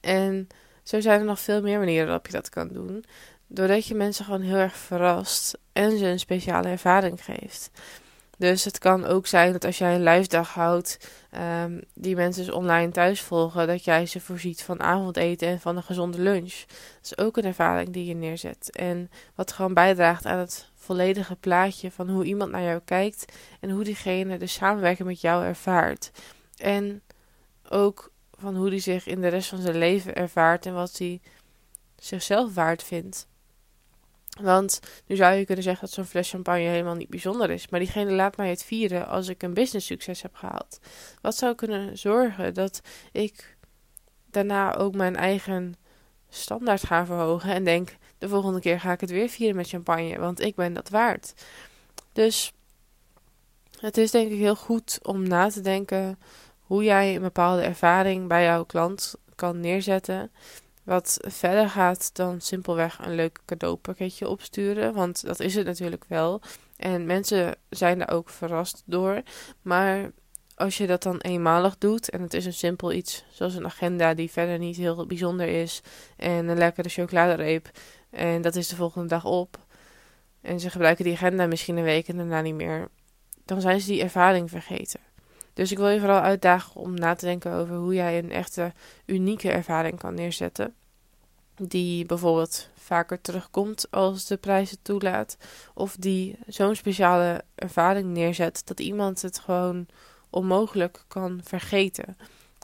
En 0.00 0.48
zo 0.82 1.00
zijn 1.00 1.20
er 1.20 1.26
nog 1.26 1.40
veel 1.40 1.62
meer 1.62 1.78
manieren 1.78 2.06
waarop 2.06 2.26
je 2.26 2.32
dat 2.32 2.48
kan 2.48 2.68
doen. 2.68 3.04
Doordat 3.46 3.86
je 3.86 3.94
mensen 3.94 4.24
gewoon 4.24 4.40
heel 4.40 4.56
erg 4.56 4.76
verrast 4.76 5.58
en 5.72 5.98
ze 5.98 6.06
een 6.06 6.18
speciale 6.18 6.68
ervaring 6.68 7.24
geeft. 7.24 7.70
Dus 8.38 8.64
het 8.64 8.78
kan 8.78 9.04
ook 9.04 9.26
zijn 9.26 9.52
dat 9.52 9.64
als 9.64 9.78
jij 9.78 9.94
een 9.94 10.02
live 10.02 10.28
dag 10.28 10.54
houdt, 10.54 11.10
um, 11.64 11.80
die 11.94 12.16
mensen 12.16 12.44
dus 12.44 12.54
online 12.54 12.92
thuis 12.92 13.20
volgen, 13.20 13.66
dat 13.66 13.84
jij 13.84 14.06
ze 14.06 14.20
voorziet 14.20 14.62
van 14.62 14.80
avondeten 14.80 15.48
en 15.48 15.60
van 15.60 15.76
een 15.76 15.82
gezonde 15.82 16.18
lunch. 16.20 16.54
Dat 17.00 17.02
is 17.02 17.18
ook 17.18 17.36
een 17.36 17.44
ervaring 17.44 17.88
die 17.92 18.04
je 18.04 18.14
neerzet. 18.14 18.70
En 18.70 19.10
wat 19.34 19.52
gewoon 19.52 19.74
bijdraagt 19.74 20.26
aan 20.26 20.38
het 20.38 20.68
volledige 20.74 21.36
plaatje 21.36 21.90
van 21.90 22.10
hoe 22.10 22.24
iemand 22.24 22.50
naar 22.50 22.62
jou 22.62 22.80
kijkt 22.84 23.32
en 23.60 23.70
hoe 23.70 23.84
diegene 23.84 24.38
de 24.38 24.46
samenwerking 24.46 25.08
met 25.08 25.20
jou 25.20 25.44
ervaart. 25.44 26.10
En 26.56 27.02
ook 27.68 28.12
van 28.38 28.56
hoe 28.56 28.70
die 28.70 28.80
zich 28.80 29.06
in 29.06 29.20
de 29.20 29.28
rest 29.28 29.48
van 29.48 29.60
zijn 29.60 29.78
leven 29.78 30.14
ervaart 30.14 30.66
en 30.66 30.74
wat 30.74 30.98
hij 30.98 31.20
zichzelf 31.98 32.54
waard 32.54 32.82
vindt. 32.82 33.26
Want 34.40 34.80
nu 35.06 35.16
zou 35.16 35.34
je 35.34 35.44
kunnen 35.44 35.64
zeggen 35.64 35.86
dat 35.86 35.94
zo'n 35.94 36.04
fles 36.04 36.30
champagne 36.30 36.68
helemaal 36.68 36.94
niet 36.94 37.08
bijzonder 37.08 37.50
is. 37.50 37.68
Maar 37.68 37.80
diegene 37.80 38.12
laat 38.12 38.36
mij 38.36 38.48
het 38.48 38.64
vieren 38.64 39.08
als 39.08 39.28
ik 39.28 39.42
een 39.42 39.54
business 39.54 39.86
succes 39.86 40.22
heb 40.22 40.34
gehaald. 40.34 40.78
Wat 41.20 41.36
zou 41.36 41.54
kunnen 41.54 41.98
zorgen 41.98 42.54
dat 42.54 42.80
ik 43.12 43.56
daarna 44.30 44.76
ook 44.76 44.94
mijn 44.94 45.16
eigen 45.16 45.74
standaard 46.28 46.84
ga 46.84 47.06
verhogen. 47.06 47.52
En 47.52 47.64
denk, 47.64 47.96
de 48.18 48.28
volgende 48.28 48.60
keer 48.60 48.80
ga 48.80 48.92
ik 48.92 49.00
het 49.00 49.10
weer 49.10 49.28
vieren 49.28 49.56
met 49.56 49.68
champagne. 49.68 50.18
Want 50.18 50.40
ik 50.40 50.54
ben 50.54 50.72
dat 50.72 50.88
waard. 50.88 51.34
Dus 52.12 52.52
het 53.78 53.96
is 53.96 54.10
denk 54.10 54.30
ik 54.30 54.38
heel 54.38 54.56
goed 54.56 54.98
om 55.02 55.28
na 55.28 55.48
te 55.48 55.60
denken 55.60 56.18
hoe 56.60 56.84
jij 56.84 57.14
een 57.14 57.22
bepaalde 57.22 57.62
ervaring 57.62 58.28
bij 58.28 58.44
jouw 58.44 58.64
klant 58.64 59.14
kan 59.34 59.60
neerzetten. 59.60 60.30
Wat 60.84 61.18
verder 61.20 61.68
gaat 61.68 62.10
dan 62.12 62.40
simpelweg 62.40 62.98
een 62.98 63.14
leuk 63.14 63.38
cadeaupakketje 63.44 64.28
opsturen. 64.28 64.94
Want 64.94 65.26
dat 65.26 65.40
is 65.40 65.54
het 65.54 65.66
natuurlijk 65.66 66.04
wel. 66.08 66.40
En 66.76 67.06
mensen 67.06 67.56
zijn 67.68 68.00
er 68.00 68.14
ook 68.14 68.28
verrast 68.28 68.82
door. 68.86 69.22
Maar 69.62 70.10
als 70.54 70.76
je 70.76 70.86
dat 70.86 71.02
dan 71.02 71.18
eenmalig 71.18 71.78
doet 71.78 72.10
en 72.10 72.22
het 72.22 72.34
is 72.34 72.46
een 72.46 72.52
simpel 72.52 72.92
iets, 72.92 73.24
zoals 73.30 73.54
een 73.54 73.64
agenda 73.64 74.14
die 74.14 74.30
verder 74.30 74.58
niet 74.58 74.76
heel 74.76 75.06
bijzonder 75.06 75.48
is, 75.48 75.80
en 76.16 76.48
een 76.48 76.58
lekkere 76.58 76.88
chocoladereep, 76.88 77.70
en 78.10 78.42
dat 78.42 78.56
is 78.56 78.68
de 78.68 78.76
volgende 78.76 79.08
dag 79.08 79.24
op, 79.24 79.58
en 80.40 80.60
ze 80.60 80.70
gebruiken 80.70 81.04
die 81.04 81.14
agenda 81.14 81.46
misschien 81.46 81.76
een 81.76 81.84
week 81.84 82.08
en 82.08 82.16
daarna 82.16 82.40
niet 82.40 82.54
meer, 82.54 82.88
dan 83.44 83.60
zijn 83.60 83.80
ze 83.80 83.86
die 83.86 84.02
ervaring 84.02 84.50
vergeten. 84.50 85.00
Dus 85.52 85.72
ik 85.72 85.78
wil 85.78 85.88
je 85.88 85.98
vooral 85.98 86.20
uitdagen 86.20 86.80
om 86.80 86.94
na 86.94 87.14
te 87.14 87.24
denken 87.24 87.52
over 87.52 87.76
hoe 87.76 87.94
jij 87.94 88.18
een 88.18 88.32
echte 88.32 88.72
unieke 89.06 89.50
ervaring 89.50 89.98
kan 89.98 90.14
neerzetten. 90.14 90.74
Die 91.56 92.06
bijvoorbeeld 92.06 92.68
vaker 92.74 93.20
terugkomt 93.20 93.90
als 93.90 94.26
de 94.26 94.36
prijs 94.36 94.70
het 94.70 94.84
toelaat. 94.84 95.36
Of 95.74 95.96
die 95.96 96.38
zo'n 96.46 96.74
speciale 96.74 97.44
ervaring 97.54 98.06
neerzet 98.06 98.62
dat 98.64 98.80
iemand 98.80 99.22
het 99.22 99.38
gewoon 99.38 99.86
onmogelijk 100.30 101.04
kan 101.08 101.40
vergeten. 101.44 102.16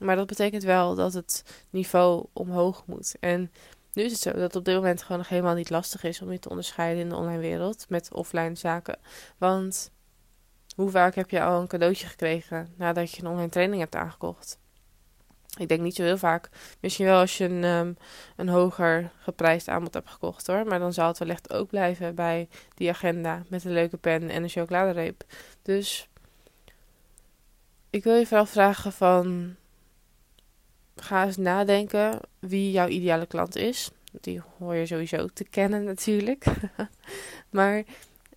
Maar 0.02 0.16
dat 0.16 0.26
betekent 0.26 0.62
wel 0.62 0.94
dat 0.94 1.12
het 1.12 1.44
niveau 1.70 2.26
omhoog 2.32 2.82
moet. 2.86 3.16
En 3.20 3.50
nu 3.92 4.02
is 4.02 4.12
het 4.12 4.20
zo 4.20 4.32
dat 4.32 4.40
het 4.40 4.56
op 4.56 4.64
dit 4.64 4.74
moment 4.74 5.02
gewoon 5.02 5.18
nog 5.18 5.28
helemaal 5.28 5.54
niet 5.54 5.70
lastig 5.70 6.02
is 6.02 6.22
om 6.22 6.32
je 6.32 6.38
te 6.38 6.48
onderscheiden 6.48 7.02
in 7.02 7.08
de 7.08 7.16
online 7.16 7.40
wereld 7.40 7.86
met 7.88 8.12
offline 8.12 8.54
zaken. 8.54 8.98
Want 9.38 9.90
hoe 10.76 10.90
vaak 10.90 11.14
heb 11.14 11.30
je 11.30 11.42
al 11.42 11.60
een 11.60 11.66
cadeautje 11.66 12.06
gekregen 12.06 12.74
nadat 12.76 13.10
je 13.10 13.22
een 13.22 13.30
online 13.30 13.48
training 13.48 13.80
hebt 13.80 13.94
aangekocht? 13.94 14.58
Ik 15.58 15.68
denk 15.68 15.80
niet 15.80 15.94
zo 15.94 16.02
heel 16.02 16.18
vaak. 16.18 16.48
Misschien 16.80 17.06
wel 17.06 17.20
als 17.20 17.38
je 17.38 17.44
een, 17.44 17.64
um, 17.64 17.96
een 18.36 18.48
hoger 18.48 19.10
geprijsd 19.18 19.68
aanbod 19.68 19.94
hebt 19.94 20.10
gekocht 20.10 20.46
hoor. 20.46 20.66
Maar 20.66 20.78
dan 20.78 20.92
zal 20.92 21.06
het 21.06 21.18
wellicht 21.18 21.52
ook 21.52 21.68
blijven 21.68 22.14
bij 22.14 22.48
die 22.74 22.90
agenda 22.90 23.42
met 23.48 23.64
een 23.64 23.72
leuke 23.72 23.96
pen 23.96 24.30
en 24.30 24.42
een 24.42 24.48
chocoladereep. 24.48 25.24
Dus 25.62 26.08
ik 27.90 28.04
wil 28.04 28.14
je 28.14 28.26
vooral 28.26 28.46
vragen 28.46 28.92
van... 28.92 29.54
Ga 30.96 31.24
eens 31.24 31.36
nadenken 31.36 32.20
wie 32.38 32.70
jouw 32.70 32.88
ideale 32.88 33.26
klant 33.26 33.56
is. 33.56 33.90
Die 34.20 34.42
hoor 34.58 34.74
je 34.74 34.86
sowieso 34.86 35.26
te 35.26 35.44
kennen 35.44 35.84
natuurlijk. 35.84 36.44
maar 37.50 37.84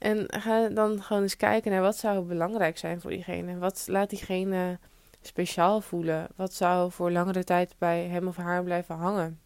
en 0.04 0.26
ga 0.28 0.70
dan 0.70 1.04
gewoon 1.04 1.22
eens 1.22 1.36
kijken 1.36 1.72
naar 1.72 1.82
wat 1.82 1.98
zou 1.98 2.26
belangrijk 2.26 2.78
zijn 2.78 3.02
voor 3.02 3.12
diegene. 3.12 3.58
Wat 3.58 3.84
laat 3.88 4.10
diegene 4.10 4.80
speciaal 5.28 5.82
voelen? 5.82 6.28
Wat 6.36 6.54
zou 6.54 6.92
voor 6.92 7.12
langere 7.12 7.44
tijd 7.44 7.76
bij 7.78 8.04
hem 8.04 8.28
of 8.28 8.36
haar 8.36 8.64
blijven 8.64 8.96
hangen? 8.96 9.40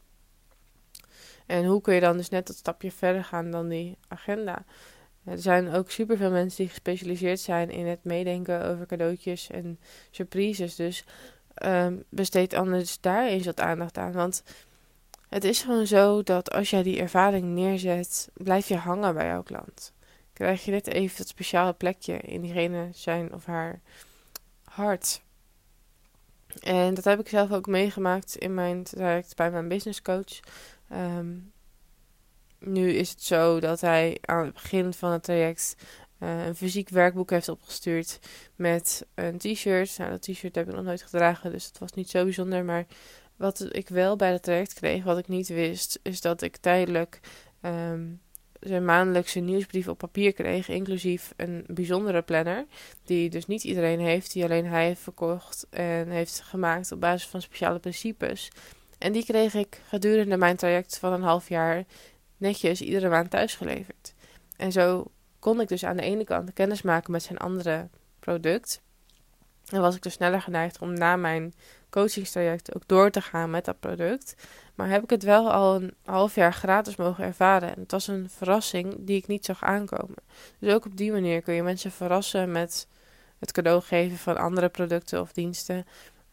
En 1.46 1.66
hoe 1.66 1.82
kun 1.82 1.94
je 1.94 2.00
dan 2.00 2.18
dus 2.18 2.30
net 2.30 2.48
dat 2.48 2.56
stapje 2.56 2.92
verder 2.92 3.24
gaan 3.24 3.52
dan 3.52 3.68
die 3.68 3.98
agenda? 4.08 4.66
Er 5.24 5.40
zijn 5.40 5.74
ook 5.74 5.92
superveel 5.92 6.32
mensen 6.32 6.58
die 6.58 6.70
gespecialiseerd 6.70 7.40
zijn 7.40 7.70
in 7.70 7.86
het 7.86 8.04
meedenken 8.04 8.66
over 8.66 8.86
cadeautjes 8.86 9.50
en 9.50 9.80
surprises. 10.12 10.76
Dus 10.76 11.06
um, 11.66 12.04
besteed 12.10 12.54
anders 12.54 13.00
daar 13.00 13.28
eens 13.28 13.46
wat 13.46 13.60
aandacht 13.60 13.98
aan. 13.98 14.12
Want 14.12 14.44
het 15.30 15.44
is 15.44 15.62
gewoon 15.62 15.88
zo 15.88 16.24
dat 16.24 16.52
als 16.52 16.70
jij 16.70 16.84
die 16.84 17.00
ervaring 17.00 17.46
neerzet, 17.46 18.30
blijf 18.34 18.68
je 18.68 18.76
hangen 18.76 19.14
bij 19.14 19.28
jouw 19.28 19.44
klant. 19.44 19.94
Krijg 20.34 20.66
je 20.66 20.72
net 20.72 20.88
even 20.88 21.18
dat 21.18 21.28
speciale 21.28 21.74
plekje 21.74 22.18
in 22.18 22.42
diegene 22.42 22.90
zijn 22.94 23.34
of 23.34 23.46
haar 23.46 23.82
hart. 24.64 25.22
En 26.60 26.94
dat 26.94 27.04
heb 27.04 27.20
ik 27.20 27.30
zelf 27.30 27.52
ook 27.52 27.68
meegemaakt 27.68 28.36
in 28.36 28.54
mijn 28.54 28.84
traject 28.84 29.36
bij 29.36 29.52
mijn 29.52 29.68
business 29.68 30.02
coach. 30.02 30.40
Ehm, 30.90 31.36
nu 32.60 32.92
is 32.92 33.10
het 33.10 33.24
zo 33.24 33.60
dat 33.60 33.82
hij 33.82 34.18
aan 34.22 34.46
het 34.46 34.54
begin 34.54 34.94
van 34.94 35.12
het 35.12 35.24
traject 35.24 35.76
uh, 36.20 36.46
een 36.46 36.56
fysiek 36.56 36.90
werkboek 36.90 37.30
heeft 37.30 37.50
opgestuurd 37.50 38.20
met 38.56 39.06
een 39.16 39.38
t-shirt. 39.38 39.98
Nou, 39.98 40.10
dat 40.10 40.22
t-shirt 40.22 40.56
heb 40.56 40.68
ik 40.68 40.76
nog 40.76 40.84
nooit 40.84 41.02
gedragen, 41.02 41.52
dus 41.52 41.66
het 41.66 41.78
was 41.78 41.92
niet 41.92 42.10
zo 42.10 42.24
bijzonder. 42.24 42.66
Maar 42.66 42.86
wat 43.36 43.68
ik 43.72 43.90
wel 43.90 44.16
bij 44.16 44.32
het 44.32 44.44
traject 44.44 44.74
kreeg, 44.74 45.04
wat 45.04 45.18
ik 45.18 45.28
niet 45.28 45.48
wist, 45.48 46.00
is 46.02 46.22
dat 46.22 46.42
ik 46.42 46.58
tijdelijk 46.58 47.20
um, 47.62 48.22
zijn 48.60 48.86
maandelijkse 48.86 49.40
nieuwsbrief 49.40 49.88
op 49.88 49.98
papier 49.98 50.34
kreeg, 50.34 50.70
inclusief 50.70 51.34
een 51.36 51.64
bijzondere 51.68 52.22
planner, 52.22 52.66
die 53.04 53.30
dus 53.30 53.48
niet 53.48 53.64
iedereen 53.64 54.00
heeft, 54.00 54.34
die 54.34 54.44
alleen 54.44 54.66
hij 54.66 54.86
heeft 54.86 55.02
verkocht 55.02 55.68
en 55.70 56.10
heeft 56.10 56.42
gemaakt 56.42 56.92
op 56.92 57.00
basis 57.00 57.28
van 57.28 57.42
speciale 57.42 57.80
principes. 57.80 58.52
En 58.98 59.12
die 59.12 59.26
kreeg 59.26 59.54
ik 59.54 59.82
gedurende 59.88 60.38
mijn 60.38 60.56
traject 60.56 60.98
van 60.98 61.14
een 61.14 61.22
half 61.22 61.50
jaar 61.50 61.86
netjes 62.38 62.82
iedere 62.82 63.10
maand 63.10 63.30
thuisgeleverd. 63.30 64.14
En 64.58 64.72
zo 64.72 65.12
kon 65.40 65.62
ik 65.62 65.68
dus 65.68 65.84
aan 65.84 65.98
de 65.98 66.04
ene 66.04 66.24
kant 66.24 66.54
kennis 66.54 66.82
maken 66.82 67.12
met 67.12 67.24
zijn 67.24 67.38
andere 67.38 67.90
product. 68.20 68.82
En 69.70 69.82
was 69.82 69.96
ik 69.96 70.02
dus 70.02 70.14
sneller 70.14 70.42
geneigd 70.42 70.80
om 70.80 70.94
na 70.94 71.16
mijn 71.16 71.54
coachingstraject 71.98 72.76
ook 72.76 72.88
door 72.88 73.12
te 73.12 73.22
gaan 73.22 73.50
met 73.50 73.66
dat 73.66 73.80
product. 73.80 74.36
Maar 74.76 74.90
heb 74.90 75.04
ik 75.04 75.10
het 75.10 75.24
wel 75.24 75.52
al 75.52 75.76
een 75.76 75.94
half 76.06 76.36
jaar 76.36 76.54
gratis 76.54 76.96
mogen 76.96 77.24
ervaren. 77.24 77.76
En 77.76 77.82
het 77.82 77.92
was 77.92 78.08
een 78.08 78.30
verrassing 78.30 78.96
die 79.00 79.18
ik 79.18 79.28
niet 79.28 79.46
zag 79.46 79.64
aankomen. 79.64 80.24
Dus 80.60 80.74
ook 80.74 80.86
op 80.86 80.98
die 80.98 81.12
manier 81.12 81.42
kun 81.42 81.54
je 81.54 81.64
mensen 81.64 81.92
verrassen 81.92 82.52
met 82.52 82.88
het 83.40 83.52
cadeau 83.52 83.82
geven 83.82 84.18
van 84.18 84.38
andere 84.38 84.70
producten 84.70 85.22
of 85.22 85.32
diensten. 85.32 85.86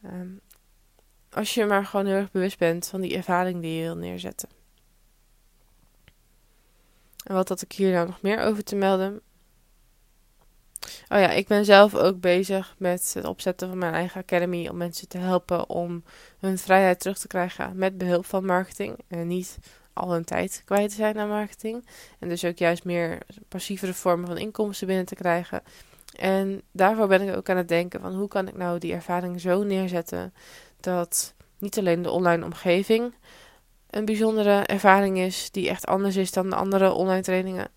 Ehm, 0.03 0.29
als 1.31 1.55
je 1.55 1.67
maar 1.67 1.87
gewoon 1.87 2.07
heel 2.07 2.15
erg 2.15 2.31
bewust 2.31 2.59
bent 2.59 2.87
van 2.87 3.01
die 3.01 3.17
ervaring 3.17 3.63
die 3.63 3.75
je 3.75 3.83
wil 3.83 3.97
neerzetten. 3.97 4.49
En 7.25 7.35
wat 7.35 7.49
had 7.49 7.63
ik 7.63 7.73
hier 7.73 7.93
nou 7.93 8.07
nog 8.07 8.23
meer 8.23 8.41
over 8.41 8.65
te 8.65 8.77
melden? 8.77 9.21
Oh 11.09 11.19
ja, 11.19 11.31
ik 11.31 11.47
ben 11.47 11.65
zelf 11.65 11.95
ook 11.95 12.21
bezig 12.21 12.75
met 12.79 13.11
het 13.15 13.25
opzetten 13.25 13.69
van 13.69 13.79
mijn 13.79 13.95
eigen 13.95 14.21
academy 14.21 14.69
om 14.69 14.77
mensen 14.77 15.09
te 15.09 15.19
helpen 15.19 15.69
om 15.69 16.05
hun 16.39 16.59
vrijheid 16.59 17.01
terug 17.01 17.19
te 17.19 17.27
krijgen 17.27 17.77
met 17.77 17.99
behulp 17.99 18.27
van 18.27 18.45
marketing. 18.45 18.99
En 19.09 19.27
niet 19.27 19.59
al 19.93 20.13
hun 20.13 20.25
tijd 20.25 20.63
kwijt 20.65 20.91
te 20.91 20.97
zijn 20.97 21.19
aan 21.19 21.29
marketing. 21.29 21.87
En 22.19 22.29
dus 22.29 22.45
ook 22.45 22.59
juist 22.59 22.85
meer 22.85 23.19
passievere 23.49 23.95
vormen 23.95 24.27
van 24.27 24.39
inkomsten 24.39 24.87
binnen 24.87 25.07
te 25.07 25.15
krijgen. 25.15 25.63
En 26.15 26.63
daarvoor 26.73 27.07
ben 27.07 27.29
ik 27.29 27.37
ook 27.37 27.49
aan 27.49 27.57
het 27.57 27.69
denken 27.69 28.01
van 28.01 28.15
hoe 28.15 28.29
kan 28.29 28.49
ik 28.49 28.57
nou 28.57 28.79
die 28.79 28.93
ervaring 28.93 29.41
zo 29.41 29.63
neerzetten 29.63 30.35
dat 30.81 31.35
niet 31.59 31.79
alleen 31.79 32.03
de 32.03 32.11
online 32.11 32.45
omgeving 32.45 33.15
een 33.95 34.05
bijzondere 34.05 34.61
ervaring 34.61 35.19
is 35.19 35.51
die 35.51 35.69
echt 35.69 35.87
anders 35.87 36.17
is 36.17 36.33
dan 36.33 36.51
de 36.51 36.57
andere 36.57 36.93
online 36.93 37.23
trainingen. 37.23 37.69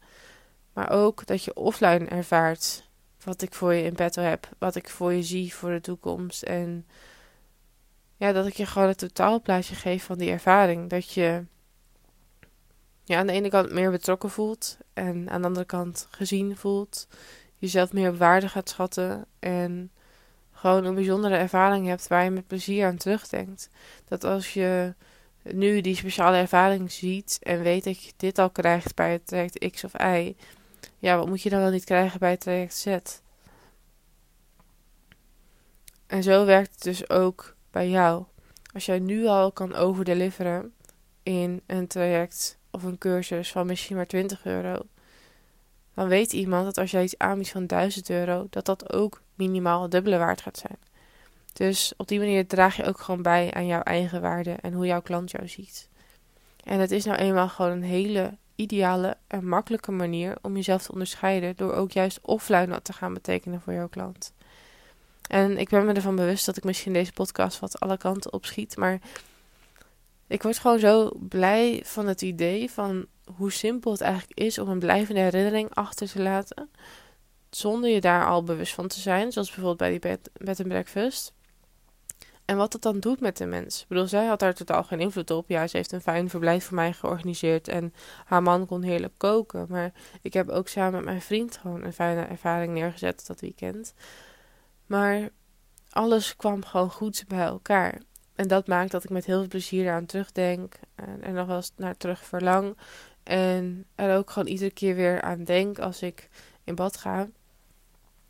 Maar 0.73 0.91
ook 0.91 1.25
dat 1.25 1.43
je 1.43 1.53
offline 1.53 2.05
ervaart 2.05 2.86
wat 3.23 3.41
ik 3.41 3.53
voor 3.53 3.73
je 3.73 3.83
in 3.83 3.93
petto 3.93 4.21
heb, 4.21 4.49
wat 4.57 4.75
ik 4.75 4.89
voor 4.89 5.13
je 5.13 5.23
zie 5.23 5.53
voor 5.53 5.69
de 5.69 5.81
toekomst. 5.81 6.43
En 6.43 6.85
ja, 8.17 8.31
dat 8.31 8.47
ik 8.47 8.53
je 8.53 8.65
gewoon 8.65 8.87
het 8.87 8.97
totaalplaatje 8.97 9.75
geef 9.75 10.03
van 10.03 10.17
die 10.17 10.31
ervaring. 10.31 10.89
Dat 10.89 11.11
je 11.11 11.43
ja, 13.03 13.19
aan 13.19 13.27
de 13.27 13.33
ene 13.33 13.49
kant 13.49 13.71
meer 13.71 13.91
betrokken 13.91 14.29
voelt 14.29 14.77
en 14.93 15.29
aan 15.29 15.41
de 15.41 15.47
andere 15.47 15.65
kant 15.65 16.07
gezien 16.09 16.57
voelt. 16.57 17.07
Jezelf 17.57 17.93
meer 17.93 18.09
op 18.09 18.17
waarde 18.17 18.49
gaat 18.49 18.69
schatten 18.69 19.25
en 19.39 19.91
gewoon 20.51 20.85
een 20.85 20.95
bijzondere 20.95 21.35
ervaring 21.35 21.87
hebt 21.87 22.07
waar 22.07 22.23
je 22.23 22.29
met 22.29 22.47
plezier 22.47 22.85
aan 22.85 22.97
terugdenkt. 22.97 23.69
Dat 24.05 24.23
als 24.23 24.53
je 24.53 24.93
nu 25.43 25.81
die 25.81 25.95
speciale 25.95 26.37
ervaring 26.37 26.91
ziet 26.91 27.39
en 27.41 27.61
weet 27.61 27.83
dat 27.83 28.03
je 28.03 28.11
dit 28.17 28.39
al 28.39 28.49
krijgt 28.49 28.95
bij 28.95 29.11
het 29.11 29.27
traject 29.27 29.71
X 29.71 29.83
of 29.83 29.93
Y, 30.01 30.35
ja, 30.97 31.17
wat 31.17 31.27
moet 31.27 31.41
je 31.41 31.49
dan 31.49 31.59
wel 31.59 31.71
niet 31.71 31.83
krijgen 31.83 32.19
bij 32.19 32.37
traject 32.37 32.75
Z? 32.75 32.97
En 36.07 36.23
zo 36.23 36.45
werkt 36.45 36.73
het 36.73 36.83
dus 36.83 37.09
ook 37.09 37.55
bij 37.71 37.89
jou. 37.89 38.23
Als 38.73 38.85
jij 38.85 38.99
nu 38.99 39.25
al 39.25 39.51
kan 39.51 39.75
overdeliveren 39.75 40.73
in 41.23 41.61
een 41.65 41.87
traject 41.87 42.57
of 42.71 42.83
een 42.83 42.97
cursus 42.97 43.51
van 43.51 43.67
misschien 43.67 43.95
maar 43.95 44.07
20 44.07 44.45
euro, 44.45 44.77
dan 45.93 46.07
weet 46.07 46.33
iemand 46.33 46.65
dat 46.65 46.77
als 46.77 46.91
jij 46.91 47.03
iets 47.03 47.17
aanbiedt 47.17 47.49
van 47.49 47.67
1000 47.67 48.09
euro, 48.09 48.47
dat 48.49 48.65
dat 48.65 48.93
ook 48.93 49.21
minimaal 49.35 49.89
dubbele 49.89 50.17
waard 50.17 50.41
gaat 50.41 50.57
zijn. 50.57 50.77
Dus 51.53 51.93
op 51.97 52.07
die 52.07 52.19
manier 52.19 52.47
draag 52.47 52.75
je 52.75 52.85
ook 52.85 52.99
gewoon 52.99 53.21
bij 53.21 53.53
aan 53.53 53.65
jouw 53.65 53.81
eigen 53.81 54.21
waarde 54.21 54.51
en 54.51 54.73
hoe 54.73 54.85
jouw 54.85 55.01
klant 55.01 55.31
jou 55.31 55.47
ziet. 55.47 55.89
En 56.63 56.79
het 56.79 56.91
is 56.91 57.05
nou 57.05 57.17
eenmaal 57.17 57.49
gewoon 57.49 57.71
een 57.71 57.83
hele 57.83 58.37
ideale 58.57 59.17
en 59.27 59.47
makkelijke 59.47 59.91
manier 59.91 60.37
om 60.41 60.55
jezelf 60.55 60.83
te 60.83 60.91
onderscheiden 60.91 61.55
door 61.55 61.73
ook 61.73 61.91
juist 61.91 62.19
offline 62.21 62.81
te 62.81 62.93
gaan 62.93 63.13
betekenen 63.13 63.61
voor 63.61 63.73
jouw 63.73 63.87
klant. 63.87 64.33
En 65.27 65.57
ik 65.57 65.69
ben 65.69 65.85
me 65.85 65.93
ervan 65.93 66.15
bewust 66.15 66.45
dat 66.45 66.57
ik 66.57 66.63
misschien 66.63 66.93
deze 66.93 67.13
podcast 67.13 67.59
wat 67.59 67.79
alle 67.79 67.97
kanten 67.97 68.33
op 68.33 68.45
schiet, 68.45 68.77
maar 68.77 68.99
ik 70.27 70.43
word 70.43 70.57
gewoon 70.57 70.79
zo 70.79 71.11
blij 71.19 71.81
van 71.85 72.07
het 72.07 72.21
idee 72.21 72.71
van 72.71 73.05
hoe 73.35 73.51
simpel 73.51 73.91
het 73.91 74.01
eigenlijk 74.01 74.39
is 74.39 74.57
om 74.57 74.69
een 74.69 74.79
blijvende 74.79 75.21
herinnering 75.21 75.73
achter 75.73 76.07
te 76.09 76.21
laten, 76.21 76.69
zonder 77.49 77.89
je 77.89 78.01
daar 78.01 78.27
al 78.27 78.43
bewust 78.43 78.73
van 78.73 78.87
te 78.87 78.99
zijn, 78.99 79.31
zoals 79.31 79.47
bijvoorbeeld 79.47 79.77
bij 79.77 79.89
die 79.89 80.17
bed, 80.39 80.67
breakfast. 80.67 81.33
En 82.47 82.57
wat 82.57 82.71
dat 82.71 82.81
dan 82.81 82.99
doet 82.99 83.19
met 83.19 83.37
de 83.37 83.45
mens. 83.45 83.81
Ik 83.81 83.87
bedoel, 83.87 84.07
zij 84.07 84.25
had 84.25 84.39
daar 84.39 84.53
totaal 84.53 84.83
geen 84.83 84.99
invloed 84.99 85.31
op. 85.31 85.49
Ja, 85.49 85.67
ze 85.67 85.77
heeft 85.77 85.91
een 85.91 86.01
fijn 86.01 86.29
verblijf 86.29 86.65
voor 86.65 86.75
mij 86.75 86.93
georganiseerd. 86.93 87.67
En 87.67 87.93
haar 88.25 88.43
man 88.43 88.65
kon 88.65 88.81
heerlijk 88.81 89.13
koken. 89.17 89.65
Maar 89.69 89.91
ik 90.21 90.33
heb 90.33 90.49
ook 90.49 90.67
samen 90.67 90.93
met 90.93 91.03
mijn 91.03 91.21
vriend 91.21 91.57
gewoon 91.57 91.83
een 91.83 91.93
fijne 91.93 92.21
ervaring 92.21 92.73
neergezet 92.73 93.27
dat 93.27 93.39
weekend. 93.39 93.93
Maar 94.85 95.29
alles 95.89 96.35
kwam 96.35 96.65
gewoon 96.65 96.91
goed 96.91 97.25
bij 97.27 97.45
elkaar. 97.45 98.01
En 98.35 98.47
dat 98.47 98.67
maakt 98.67 98.91
dat 98.91 99.03
ik 99.03 99.09
met 99.09 99.25
heel 99.25 99.39
veel 99.39 99.47
plezier 99.47 99.91
aan 99.91 100.05
terugdenk. 100.05 100.79
En 100.95 101.23
er 101.23 101.33
nog 101.33 101.47
wel 101.47 101.55
eens 101.55 101.71
naar 101.75 101.97
terug 101.97 102.23
verlang. 102.23 102.77
En 103.23 103.85
er 103.95 104.17
ook 104.17 104.29
gewoon 104.29 104.47
iedere 104.47 104.71
keer 104.71 104.95
weer 104.95 105.21
aan 105.21 105.43
denk 105.43 105.79
als 105.79 106.01
ik 106.01 106.29
in 106.63 106.75
bad 106.75 106.97
ga. 106.97 107.27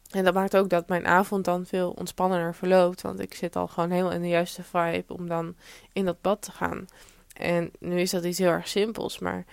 En 0.10 0.24
dat 0.24 0.34
maakt 0.34 0.58
ook 0.58 0.70
dat 0.70 0.88
mijn 0.88 1.08
avond 1.08 1.46
dan 1.46 1.66
veel 1.66 1.92
ontspannender 1.92 2.56
verloopt. 2.56 3.02
Want 3.02 3.20
ik 3.20 3.34
zit 3.34 3.56
al 3.56 3.68
gewoon 3.68 3.90
helemaal 3.90 4.12
in 4.12 4.22
de 4.22 4.28
juiste 4.28 4.64
vibe 4.64 5.14
om 5.14 5.28
dan 5.28 5.56
in 5.94 6.06
dat 6.06 6.22
bad 6.22 6.42
te 6.42 6.52
gaan. 6.52 6.86
En 7.34 7.72
nu 7.80 8.00
is 8.00 8.12
dat 8.12 8.24
iets 8.24 8.38
heel 8.38 8.50
erg 8.50 8.68
simpels. 8.68 9.20
Maar 9.20 9.46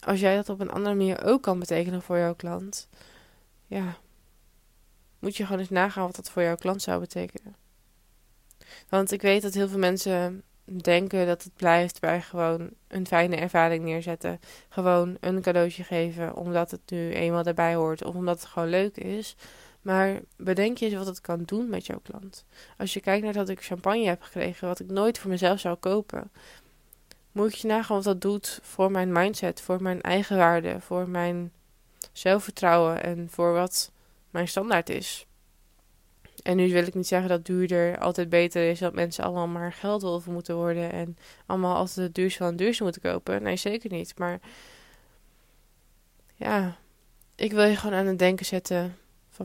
als 0.00 0.20
jij 0.20 0.36
dat 0.36 0.48
op 0.48 0.60
een 0.60 0.70
andere 0.70 0.94
manier 0.94 1.24
ook 1.24 1.42
kan 1.42 1.58
betekenen 1.58 2.02
voor 2.02 2.18
jouw 2.18 2.34
klant. 2.34 2.88
Ja, 3.66 3.96
moet 5.18 5.36
je 5.36 5.44
gewoon 5.44 5.60
eens 5.60 5.70
nagaan 5.70 6.06
wat 6.06 6.16
dat 6.16 6.30
voor 6.30 6.42
jouw 6.42 6.56
klant 6.56 6.82
zou 6.82 7.00
betekenen. 7.00 7.56
Want 8.88 9.12
ik 9.12 9.22
weet 9.22 9.42
dat 9.42 9.54
heel 9.54 9.68
veel 9.68 9.78
mensen 9.78 10.42
denken 10.82 11.26
dat 11.26 11.42
het 11.42 11.54
blijft 11.56 12.00
bij 12.00 12.22
gewoon 12.22 12.70
een 12.88 13.06
fijne 13.06 13.36
ervaring 13.36 13.84
neerzetten. 13.84 14.40
Gewoon 14.68 15.16
een 15.20 15.42
cadeautje 15.42 15.84
geven 15.84 16.34
omdat 16.34 16.70
het 16.70 16.80
nu 16.86 17.12
eenmaal 17.12 17.44
erbij 17.44 17.74
hoort 17.74 18.04
of 18.04 18.14
omdat 18.14 18.40
het 18.40 18.48
gewoon 18.48 18.68
leuk 18.68 18.96
is. 18.96 19.36
Maar 19.82 20.20
bedenk 20.36 20.78
je 20.78 20.84
eens 20.84 20.94
wat 20.94 21.06
het 21.06 21.20
kan 21.20 21.42
doen 21.44 21.68
met 21.68 21.86
jouw 21.86 22.00
klant. 22.02 22.44
Als 22.78 22.94
je 22.94 23.00
kijkt 23.00 23.24
naar 23.24 23.32
dat 23.32 23.48
ik 23.48 23.64
champagne 23.64 24.06
heb 24.06 24.22
gekregen, 24.22 24.68
wat 24.68 24.80
ik 24.80 24.90
nooit 24.90 25.18
voor 25.18 25.30
mezelf 25.30 25.60
zou 25.60 25.76
kopen, 25.76 26.30
moet 27.32 27.58
je 27.58 27.68
nagaan 27.68 27.96
wat 27.96 28.04
dat 28.04 28.20
doet 28.20 28.58
voor 28.62 28.90
mijn 28.90 29.12
mindset, 29.12 29.60
voor 29.60 29.82
mijn 29.82 30.00
eigen 30.00 30.36
waarde, 30.36 30.80
voor 30.80 31.08
mijn 31.08 31.52
zelfvertrouwen 32.12 33.02
en 33.02 33.28
voor 33.30 33.52
wat 33.52 33.90
mijn 34.30 34.48
standaard 34.48 34.88
is. 34.88 35.26
En 36.42 36.56
nu 36.56 36.72
wil 36.72 36.86
ik 36.86 36.94
niet 36.94 37.06
zeggen 37.06 37.28
dat 37.28 37.44
duurder 37.44 37.98
altijd 37.98 38.28
beter 38.28 38.70
is, 38.70 38.78
dat 38.78 38.94
mensen 38.94 39.24
allemaal 39.24 39.46
maar 39.46 39.72
geldwolven 39.72 40.32
moeten 40.32 40.56
worden 40.56 40.92
en 40.92 41.16
allemaal 41.46 41.76
altijd 41.76 42.06
het 42.06 42.14
duurste 42.14 42.38
van 42.38 42.46
het 42.46 42.58
duurste 42.58 42.82
moeten 42.82 43.02
kopen. 43.02 43.42
Nee, 43.42 43.56
zeker 43.56 43.90
niet. 43.90 44.18
Maar 44.18 44.40
ja, 46.36 46.76
ik 47.34 47.52
wil 47.52 47.64
je 47.64 47.76
gewoon 47.76 47.98
aan 47.98 48.06
het 48.06 48.18
denken 48.18 48.46
zetten 48.46 48.96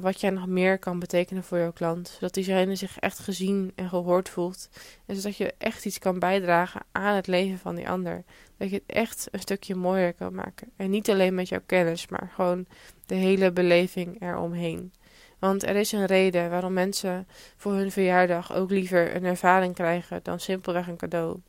wat 0.01 0.21
jij 0.21 0.29
nog 0.29 0.47
meer 0.47 0.79
kan 0.79 0.99
betekenen 0.99 1.43
voor 1.43 1.57
jouw 1.57 1.71
klant. 1.71 2.07
Zodat 2.07 2.33
diegene 2.33 2.75
zich 2.75 2.99
echt 2.99 3.19
gezien 3.19 3.71
en 3.75 3.89
gehoord 3.89 4.29
voelt. 4.29 4.69
En 5.05 5.15
zodat 5.15 5.37
je 5.37 5.53
echt 5.57 5.85
iets 5.85 5.99
kan 5.99 6.19
bijdragen 6.19 6.81
aan 6.91 7.15
het 7.15 7.27
leven 7.27 7.57
van 7.57 7.75
die 7.75 7.89
ander. 7.89 8.23
Dat 8.57 8.69
je 8.69 8.75
het 8.75 8.95
echt 8.95 9.27
een 9.31 9.39
stukje 9.39 9.75
mooier 9.75 10.13
kan 10.13 10.35
maken. 10.35 10.71
En 10.75 10.89
niet 10.89 11.09
alleen 11.09 11.35
met 11.35 11.49
jouw 11.49 11.61
kennis, 11.65 12.07
maar 12.07 12.31
gewoon 12.33 12.65
de 13.05 13.15
hele 13.15 13.51
beleving 13.51 14.21
eromheen. 14.21 14.93
Want 15.39 15.63
er 15.63 15.75
is 15.75 15.91
een 15.91 16.05
reden 16.05 16.49
waarom 16.49 16.73
mensen 16.73 17.27
voor 17.57 17.73
hun 17.73 17.91
verjaardag 17.91 18.53
ook 18.53 18.69
liever 18.69 19.15
een 19.15 19.25
ervaring 19.25 19.73
krijgen 19.73 20.19
dan 20.23 20.39
simpelweg 20.39 20.87
een 20.87 20.97
cadeau. 20.97 21.39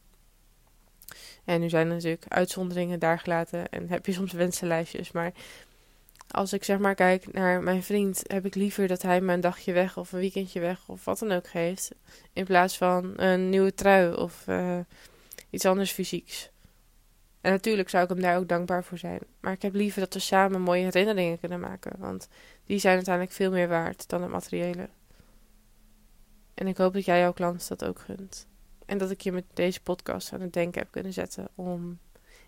En 1.44 1.60
nu 1.60 1.68
zijn 1.68 1.86
er 1.86 1.94
natuurlijk 1.94 2.24
uitzonderingen 2.28 2.98
daar 2.98 3.18
gelaten 3.18 3.68
en 3.68 3.88
heb 3.88 4.06
je 4.06 4.12
soms 4.12 4.32
wensenlijstjes. 4.32 5.12
Maar 5.12 5.32
als 6.30 6.52
ik 6.52 6.64
zeg 6.64 6.78
maar 6.78 6.94
kijk 6.94 7.32
naar 7.32 7.62
mijn 7.62 7.82
vriend, 7.82 8.22
heb 8.26 8.46
ik 8.46 8.54
liever 8.54 8.88
dat 8.88 9.02
hij 9.02 9.20
me 9.20 9.32
een 9.32 9.40
dagje 9.40 9.72
weg 9.72 9.96
of 9.96 10.12
een 10.12 10.18
weekendje 10.18 10.60
weg 10.60 10.88
of 10.88 11.04
wat 11.04 11.18
dan 11.18 11.32
ook 11.32 11.48
geeft. 11.48 11.90
In 12.32 12.44
plaats 12.44 12.76
van 12.76 13.12
een 13.16 13.48
nieuwe 13.48 13.74
trui 13.74 14.14
of 14.14 14.44
uh, 14.48 14.78
iets 15.50 15.64
anders 15.64 15.92
fysieks. 15.92 16.50
En 17.40 17.52
natuurlijk 17.52 17.88
zou 17.88 18.02
ik 18.02 18.08
hem 18.08 18.20
daar 18.20 18.36
ook 18.36 18.48
dankbaar 18.48 18.84
voor 18.84 18.98
zijn. 18.98 19.20
Maar 19.40 19.52
ik 19.52 19.62
heb 19.62 19.74
liever 19.74 20.00
dat 20.00 20.14
we 20.14 20.20
samen 20.20 20.60
mooie 20.60 20.82
herinneringen 20.82 21.38
kunnen 21.38 21.60
maken. 21.60 21.92
Want 21.98 22.28
die 22.64 22.78
zijn 22.78 22.94
uiteindelijk 22.94 23.34
veel 23.34 23.50
meer 23.50 23.68
waard 23.68 24.08
dan 24.08 24.22
het 24.22 24.30
materiële. 24.30 24.88
En 26.54 26.66
ik 26.66 26.76
hoop 26.76 26.92
dat 26.92 27.04
jij 27.04 27.18
jouw 27.18 27.32
klant 27.32 27.68
dat 27.68 27.84
ook 27.84 27.98
gunt. 27.98 28.46
En 28.86 28.98
dat 28.98 29.10
ik 29.10 29.20
je 29.20 29.32
met 29.32 29.44
deze 29.54 29.82
podcast 29.82 30.32
aan 30.32 30.40
het 30.40 30.52
denken 30.52 30.80
heb 30.80 30.90
kunnen 30.90 31.12
zetten 31.12 31.48
om 31.54 31.98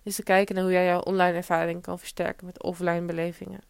eens 0.08 0.16
te 0.16 0.22
kijken 0.22 0.54
naar 0.54 0.64
hoe 0.64 0.72
jij 0.72 0.84
jouw 0.84 1.00
online 1.00 1.36
ervaring 1.36 1.82
kan 1.82 1.98
versterken 1.98 2.46
met 2.46 2.62
offline 2.62 3.06
belevingen. 3.06 3.60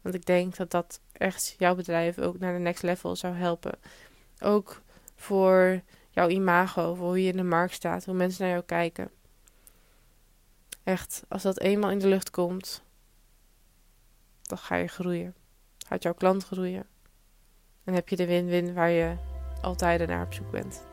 Want 0.00 0.14
ik 0.14 0.26
denk 0.26 0.56
dat 0.56 0.70
dat 0.70 1.00
echt 1.12 1.54
jouw 1.58 1.74
bedrijf 1.74 2.18
ook 2.18 2.38
naar 2.38 2.52
de 2.52 2.58
next 2.58 2.82
level 2.82 3.16
zou 3.16 3.34
helpen. 3.34 3.78
Ook 4.40 4.82
voor 5.16 5.80
jouw 6.10 6.28
imago, 6.28 6.94
voor 6.94 7.06
hoe 7.06 7.22
je 7.22 7.30
in 7.30 7.36
de 7.36 7.42
markt 7.42 7.74
staat, 7.74 8.04
hoe 8.04 8.14
mensen 8.14 8.42
naar 8.42 8.52
jou 8.52 8.64
kijken. 8.64 9.10
Echt, 10.84 11.22
als 11.28 11.42
dat 11.42 11.60
eenmaal 11.60 11.90
in 11.90 11.98
de 11.98 12.08
lucht 12.08 12.30
komt, 12.30 12.82
dan 14.42 14.58
ga 14.58 14.76
je 14.76 14.88
groeien. 14.88 15.34
Gaat 15.86 16.02
jouw 16.02 16.14
klant 16.14 16.44
groeien. 16.44 16.86
En 17.84 17.94
heb 17.94 18.08
je 18.08 18.16
de 18.16 18.26
win-win 18.26 18.74
waar 18.74 18.90
je 18.90 19.16
altijd 19.62 20.06
naar 20.06 20.24
op 20.24 20.32
zoek 20.32 20.50
bent. 20.50 20.87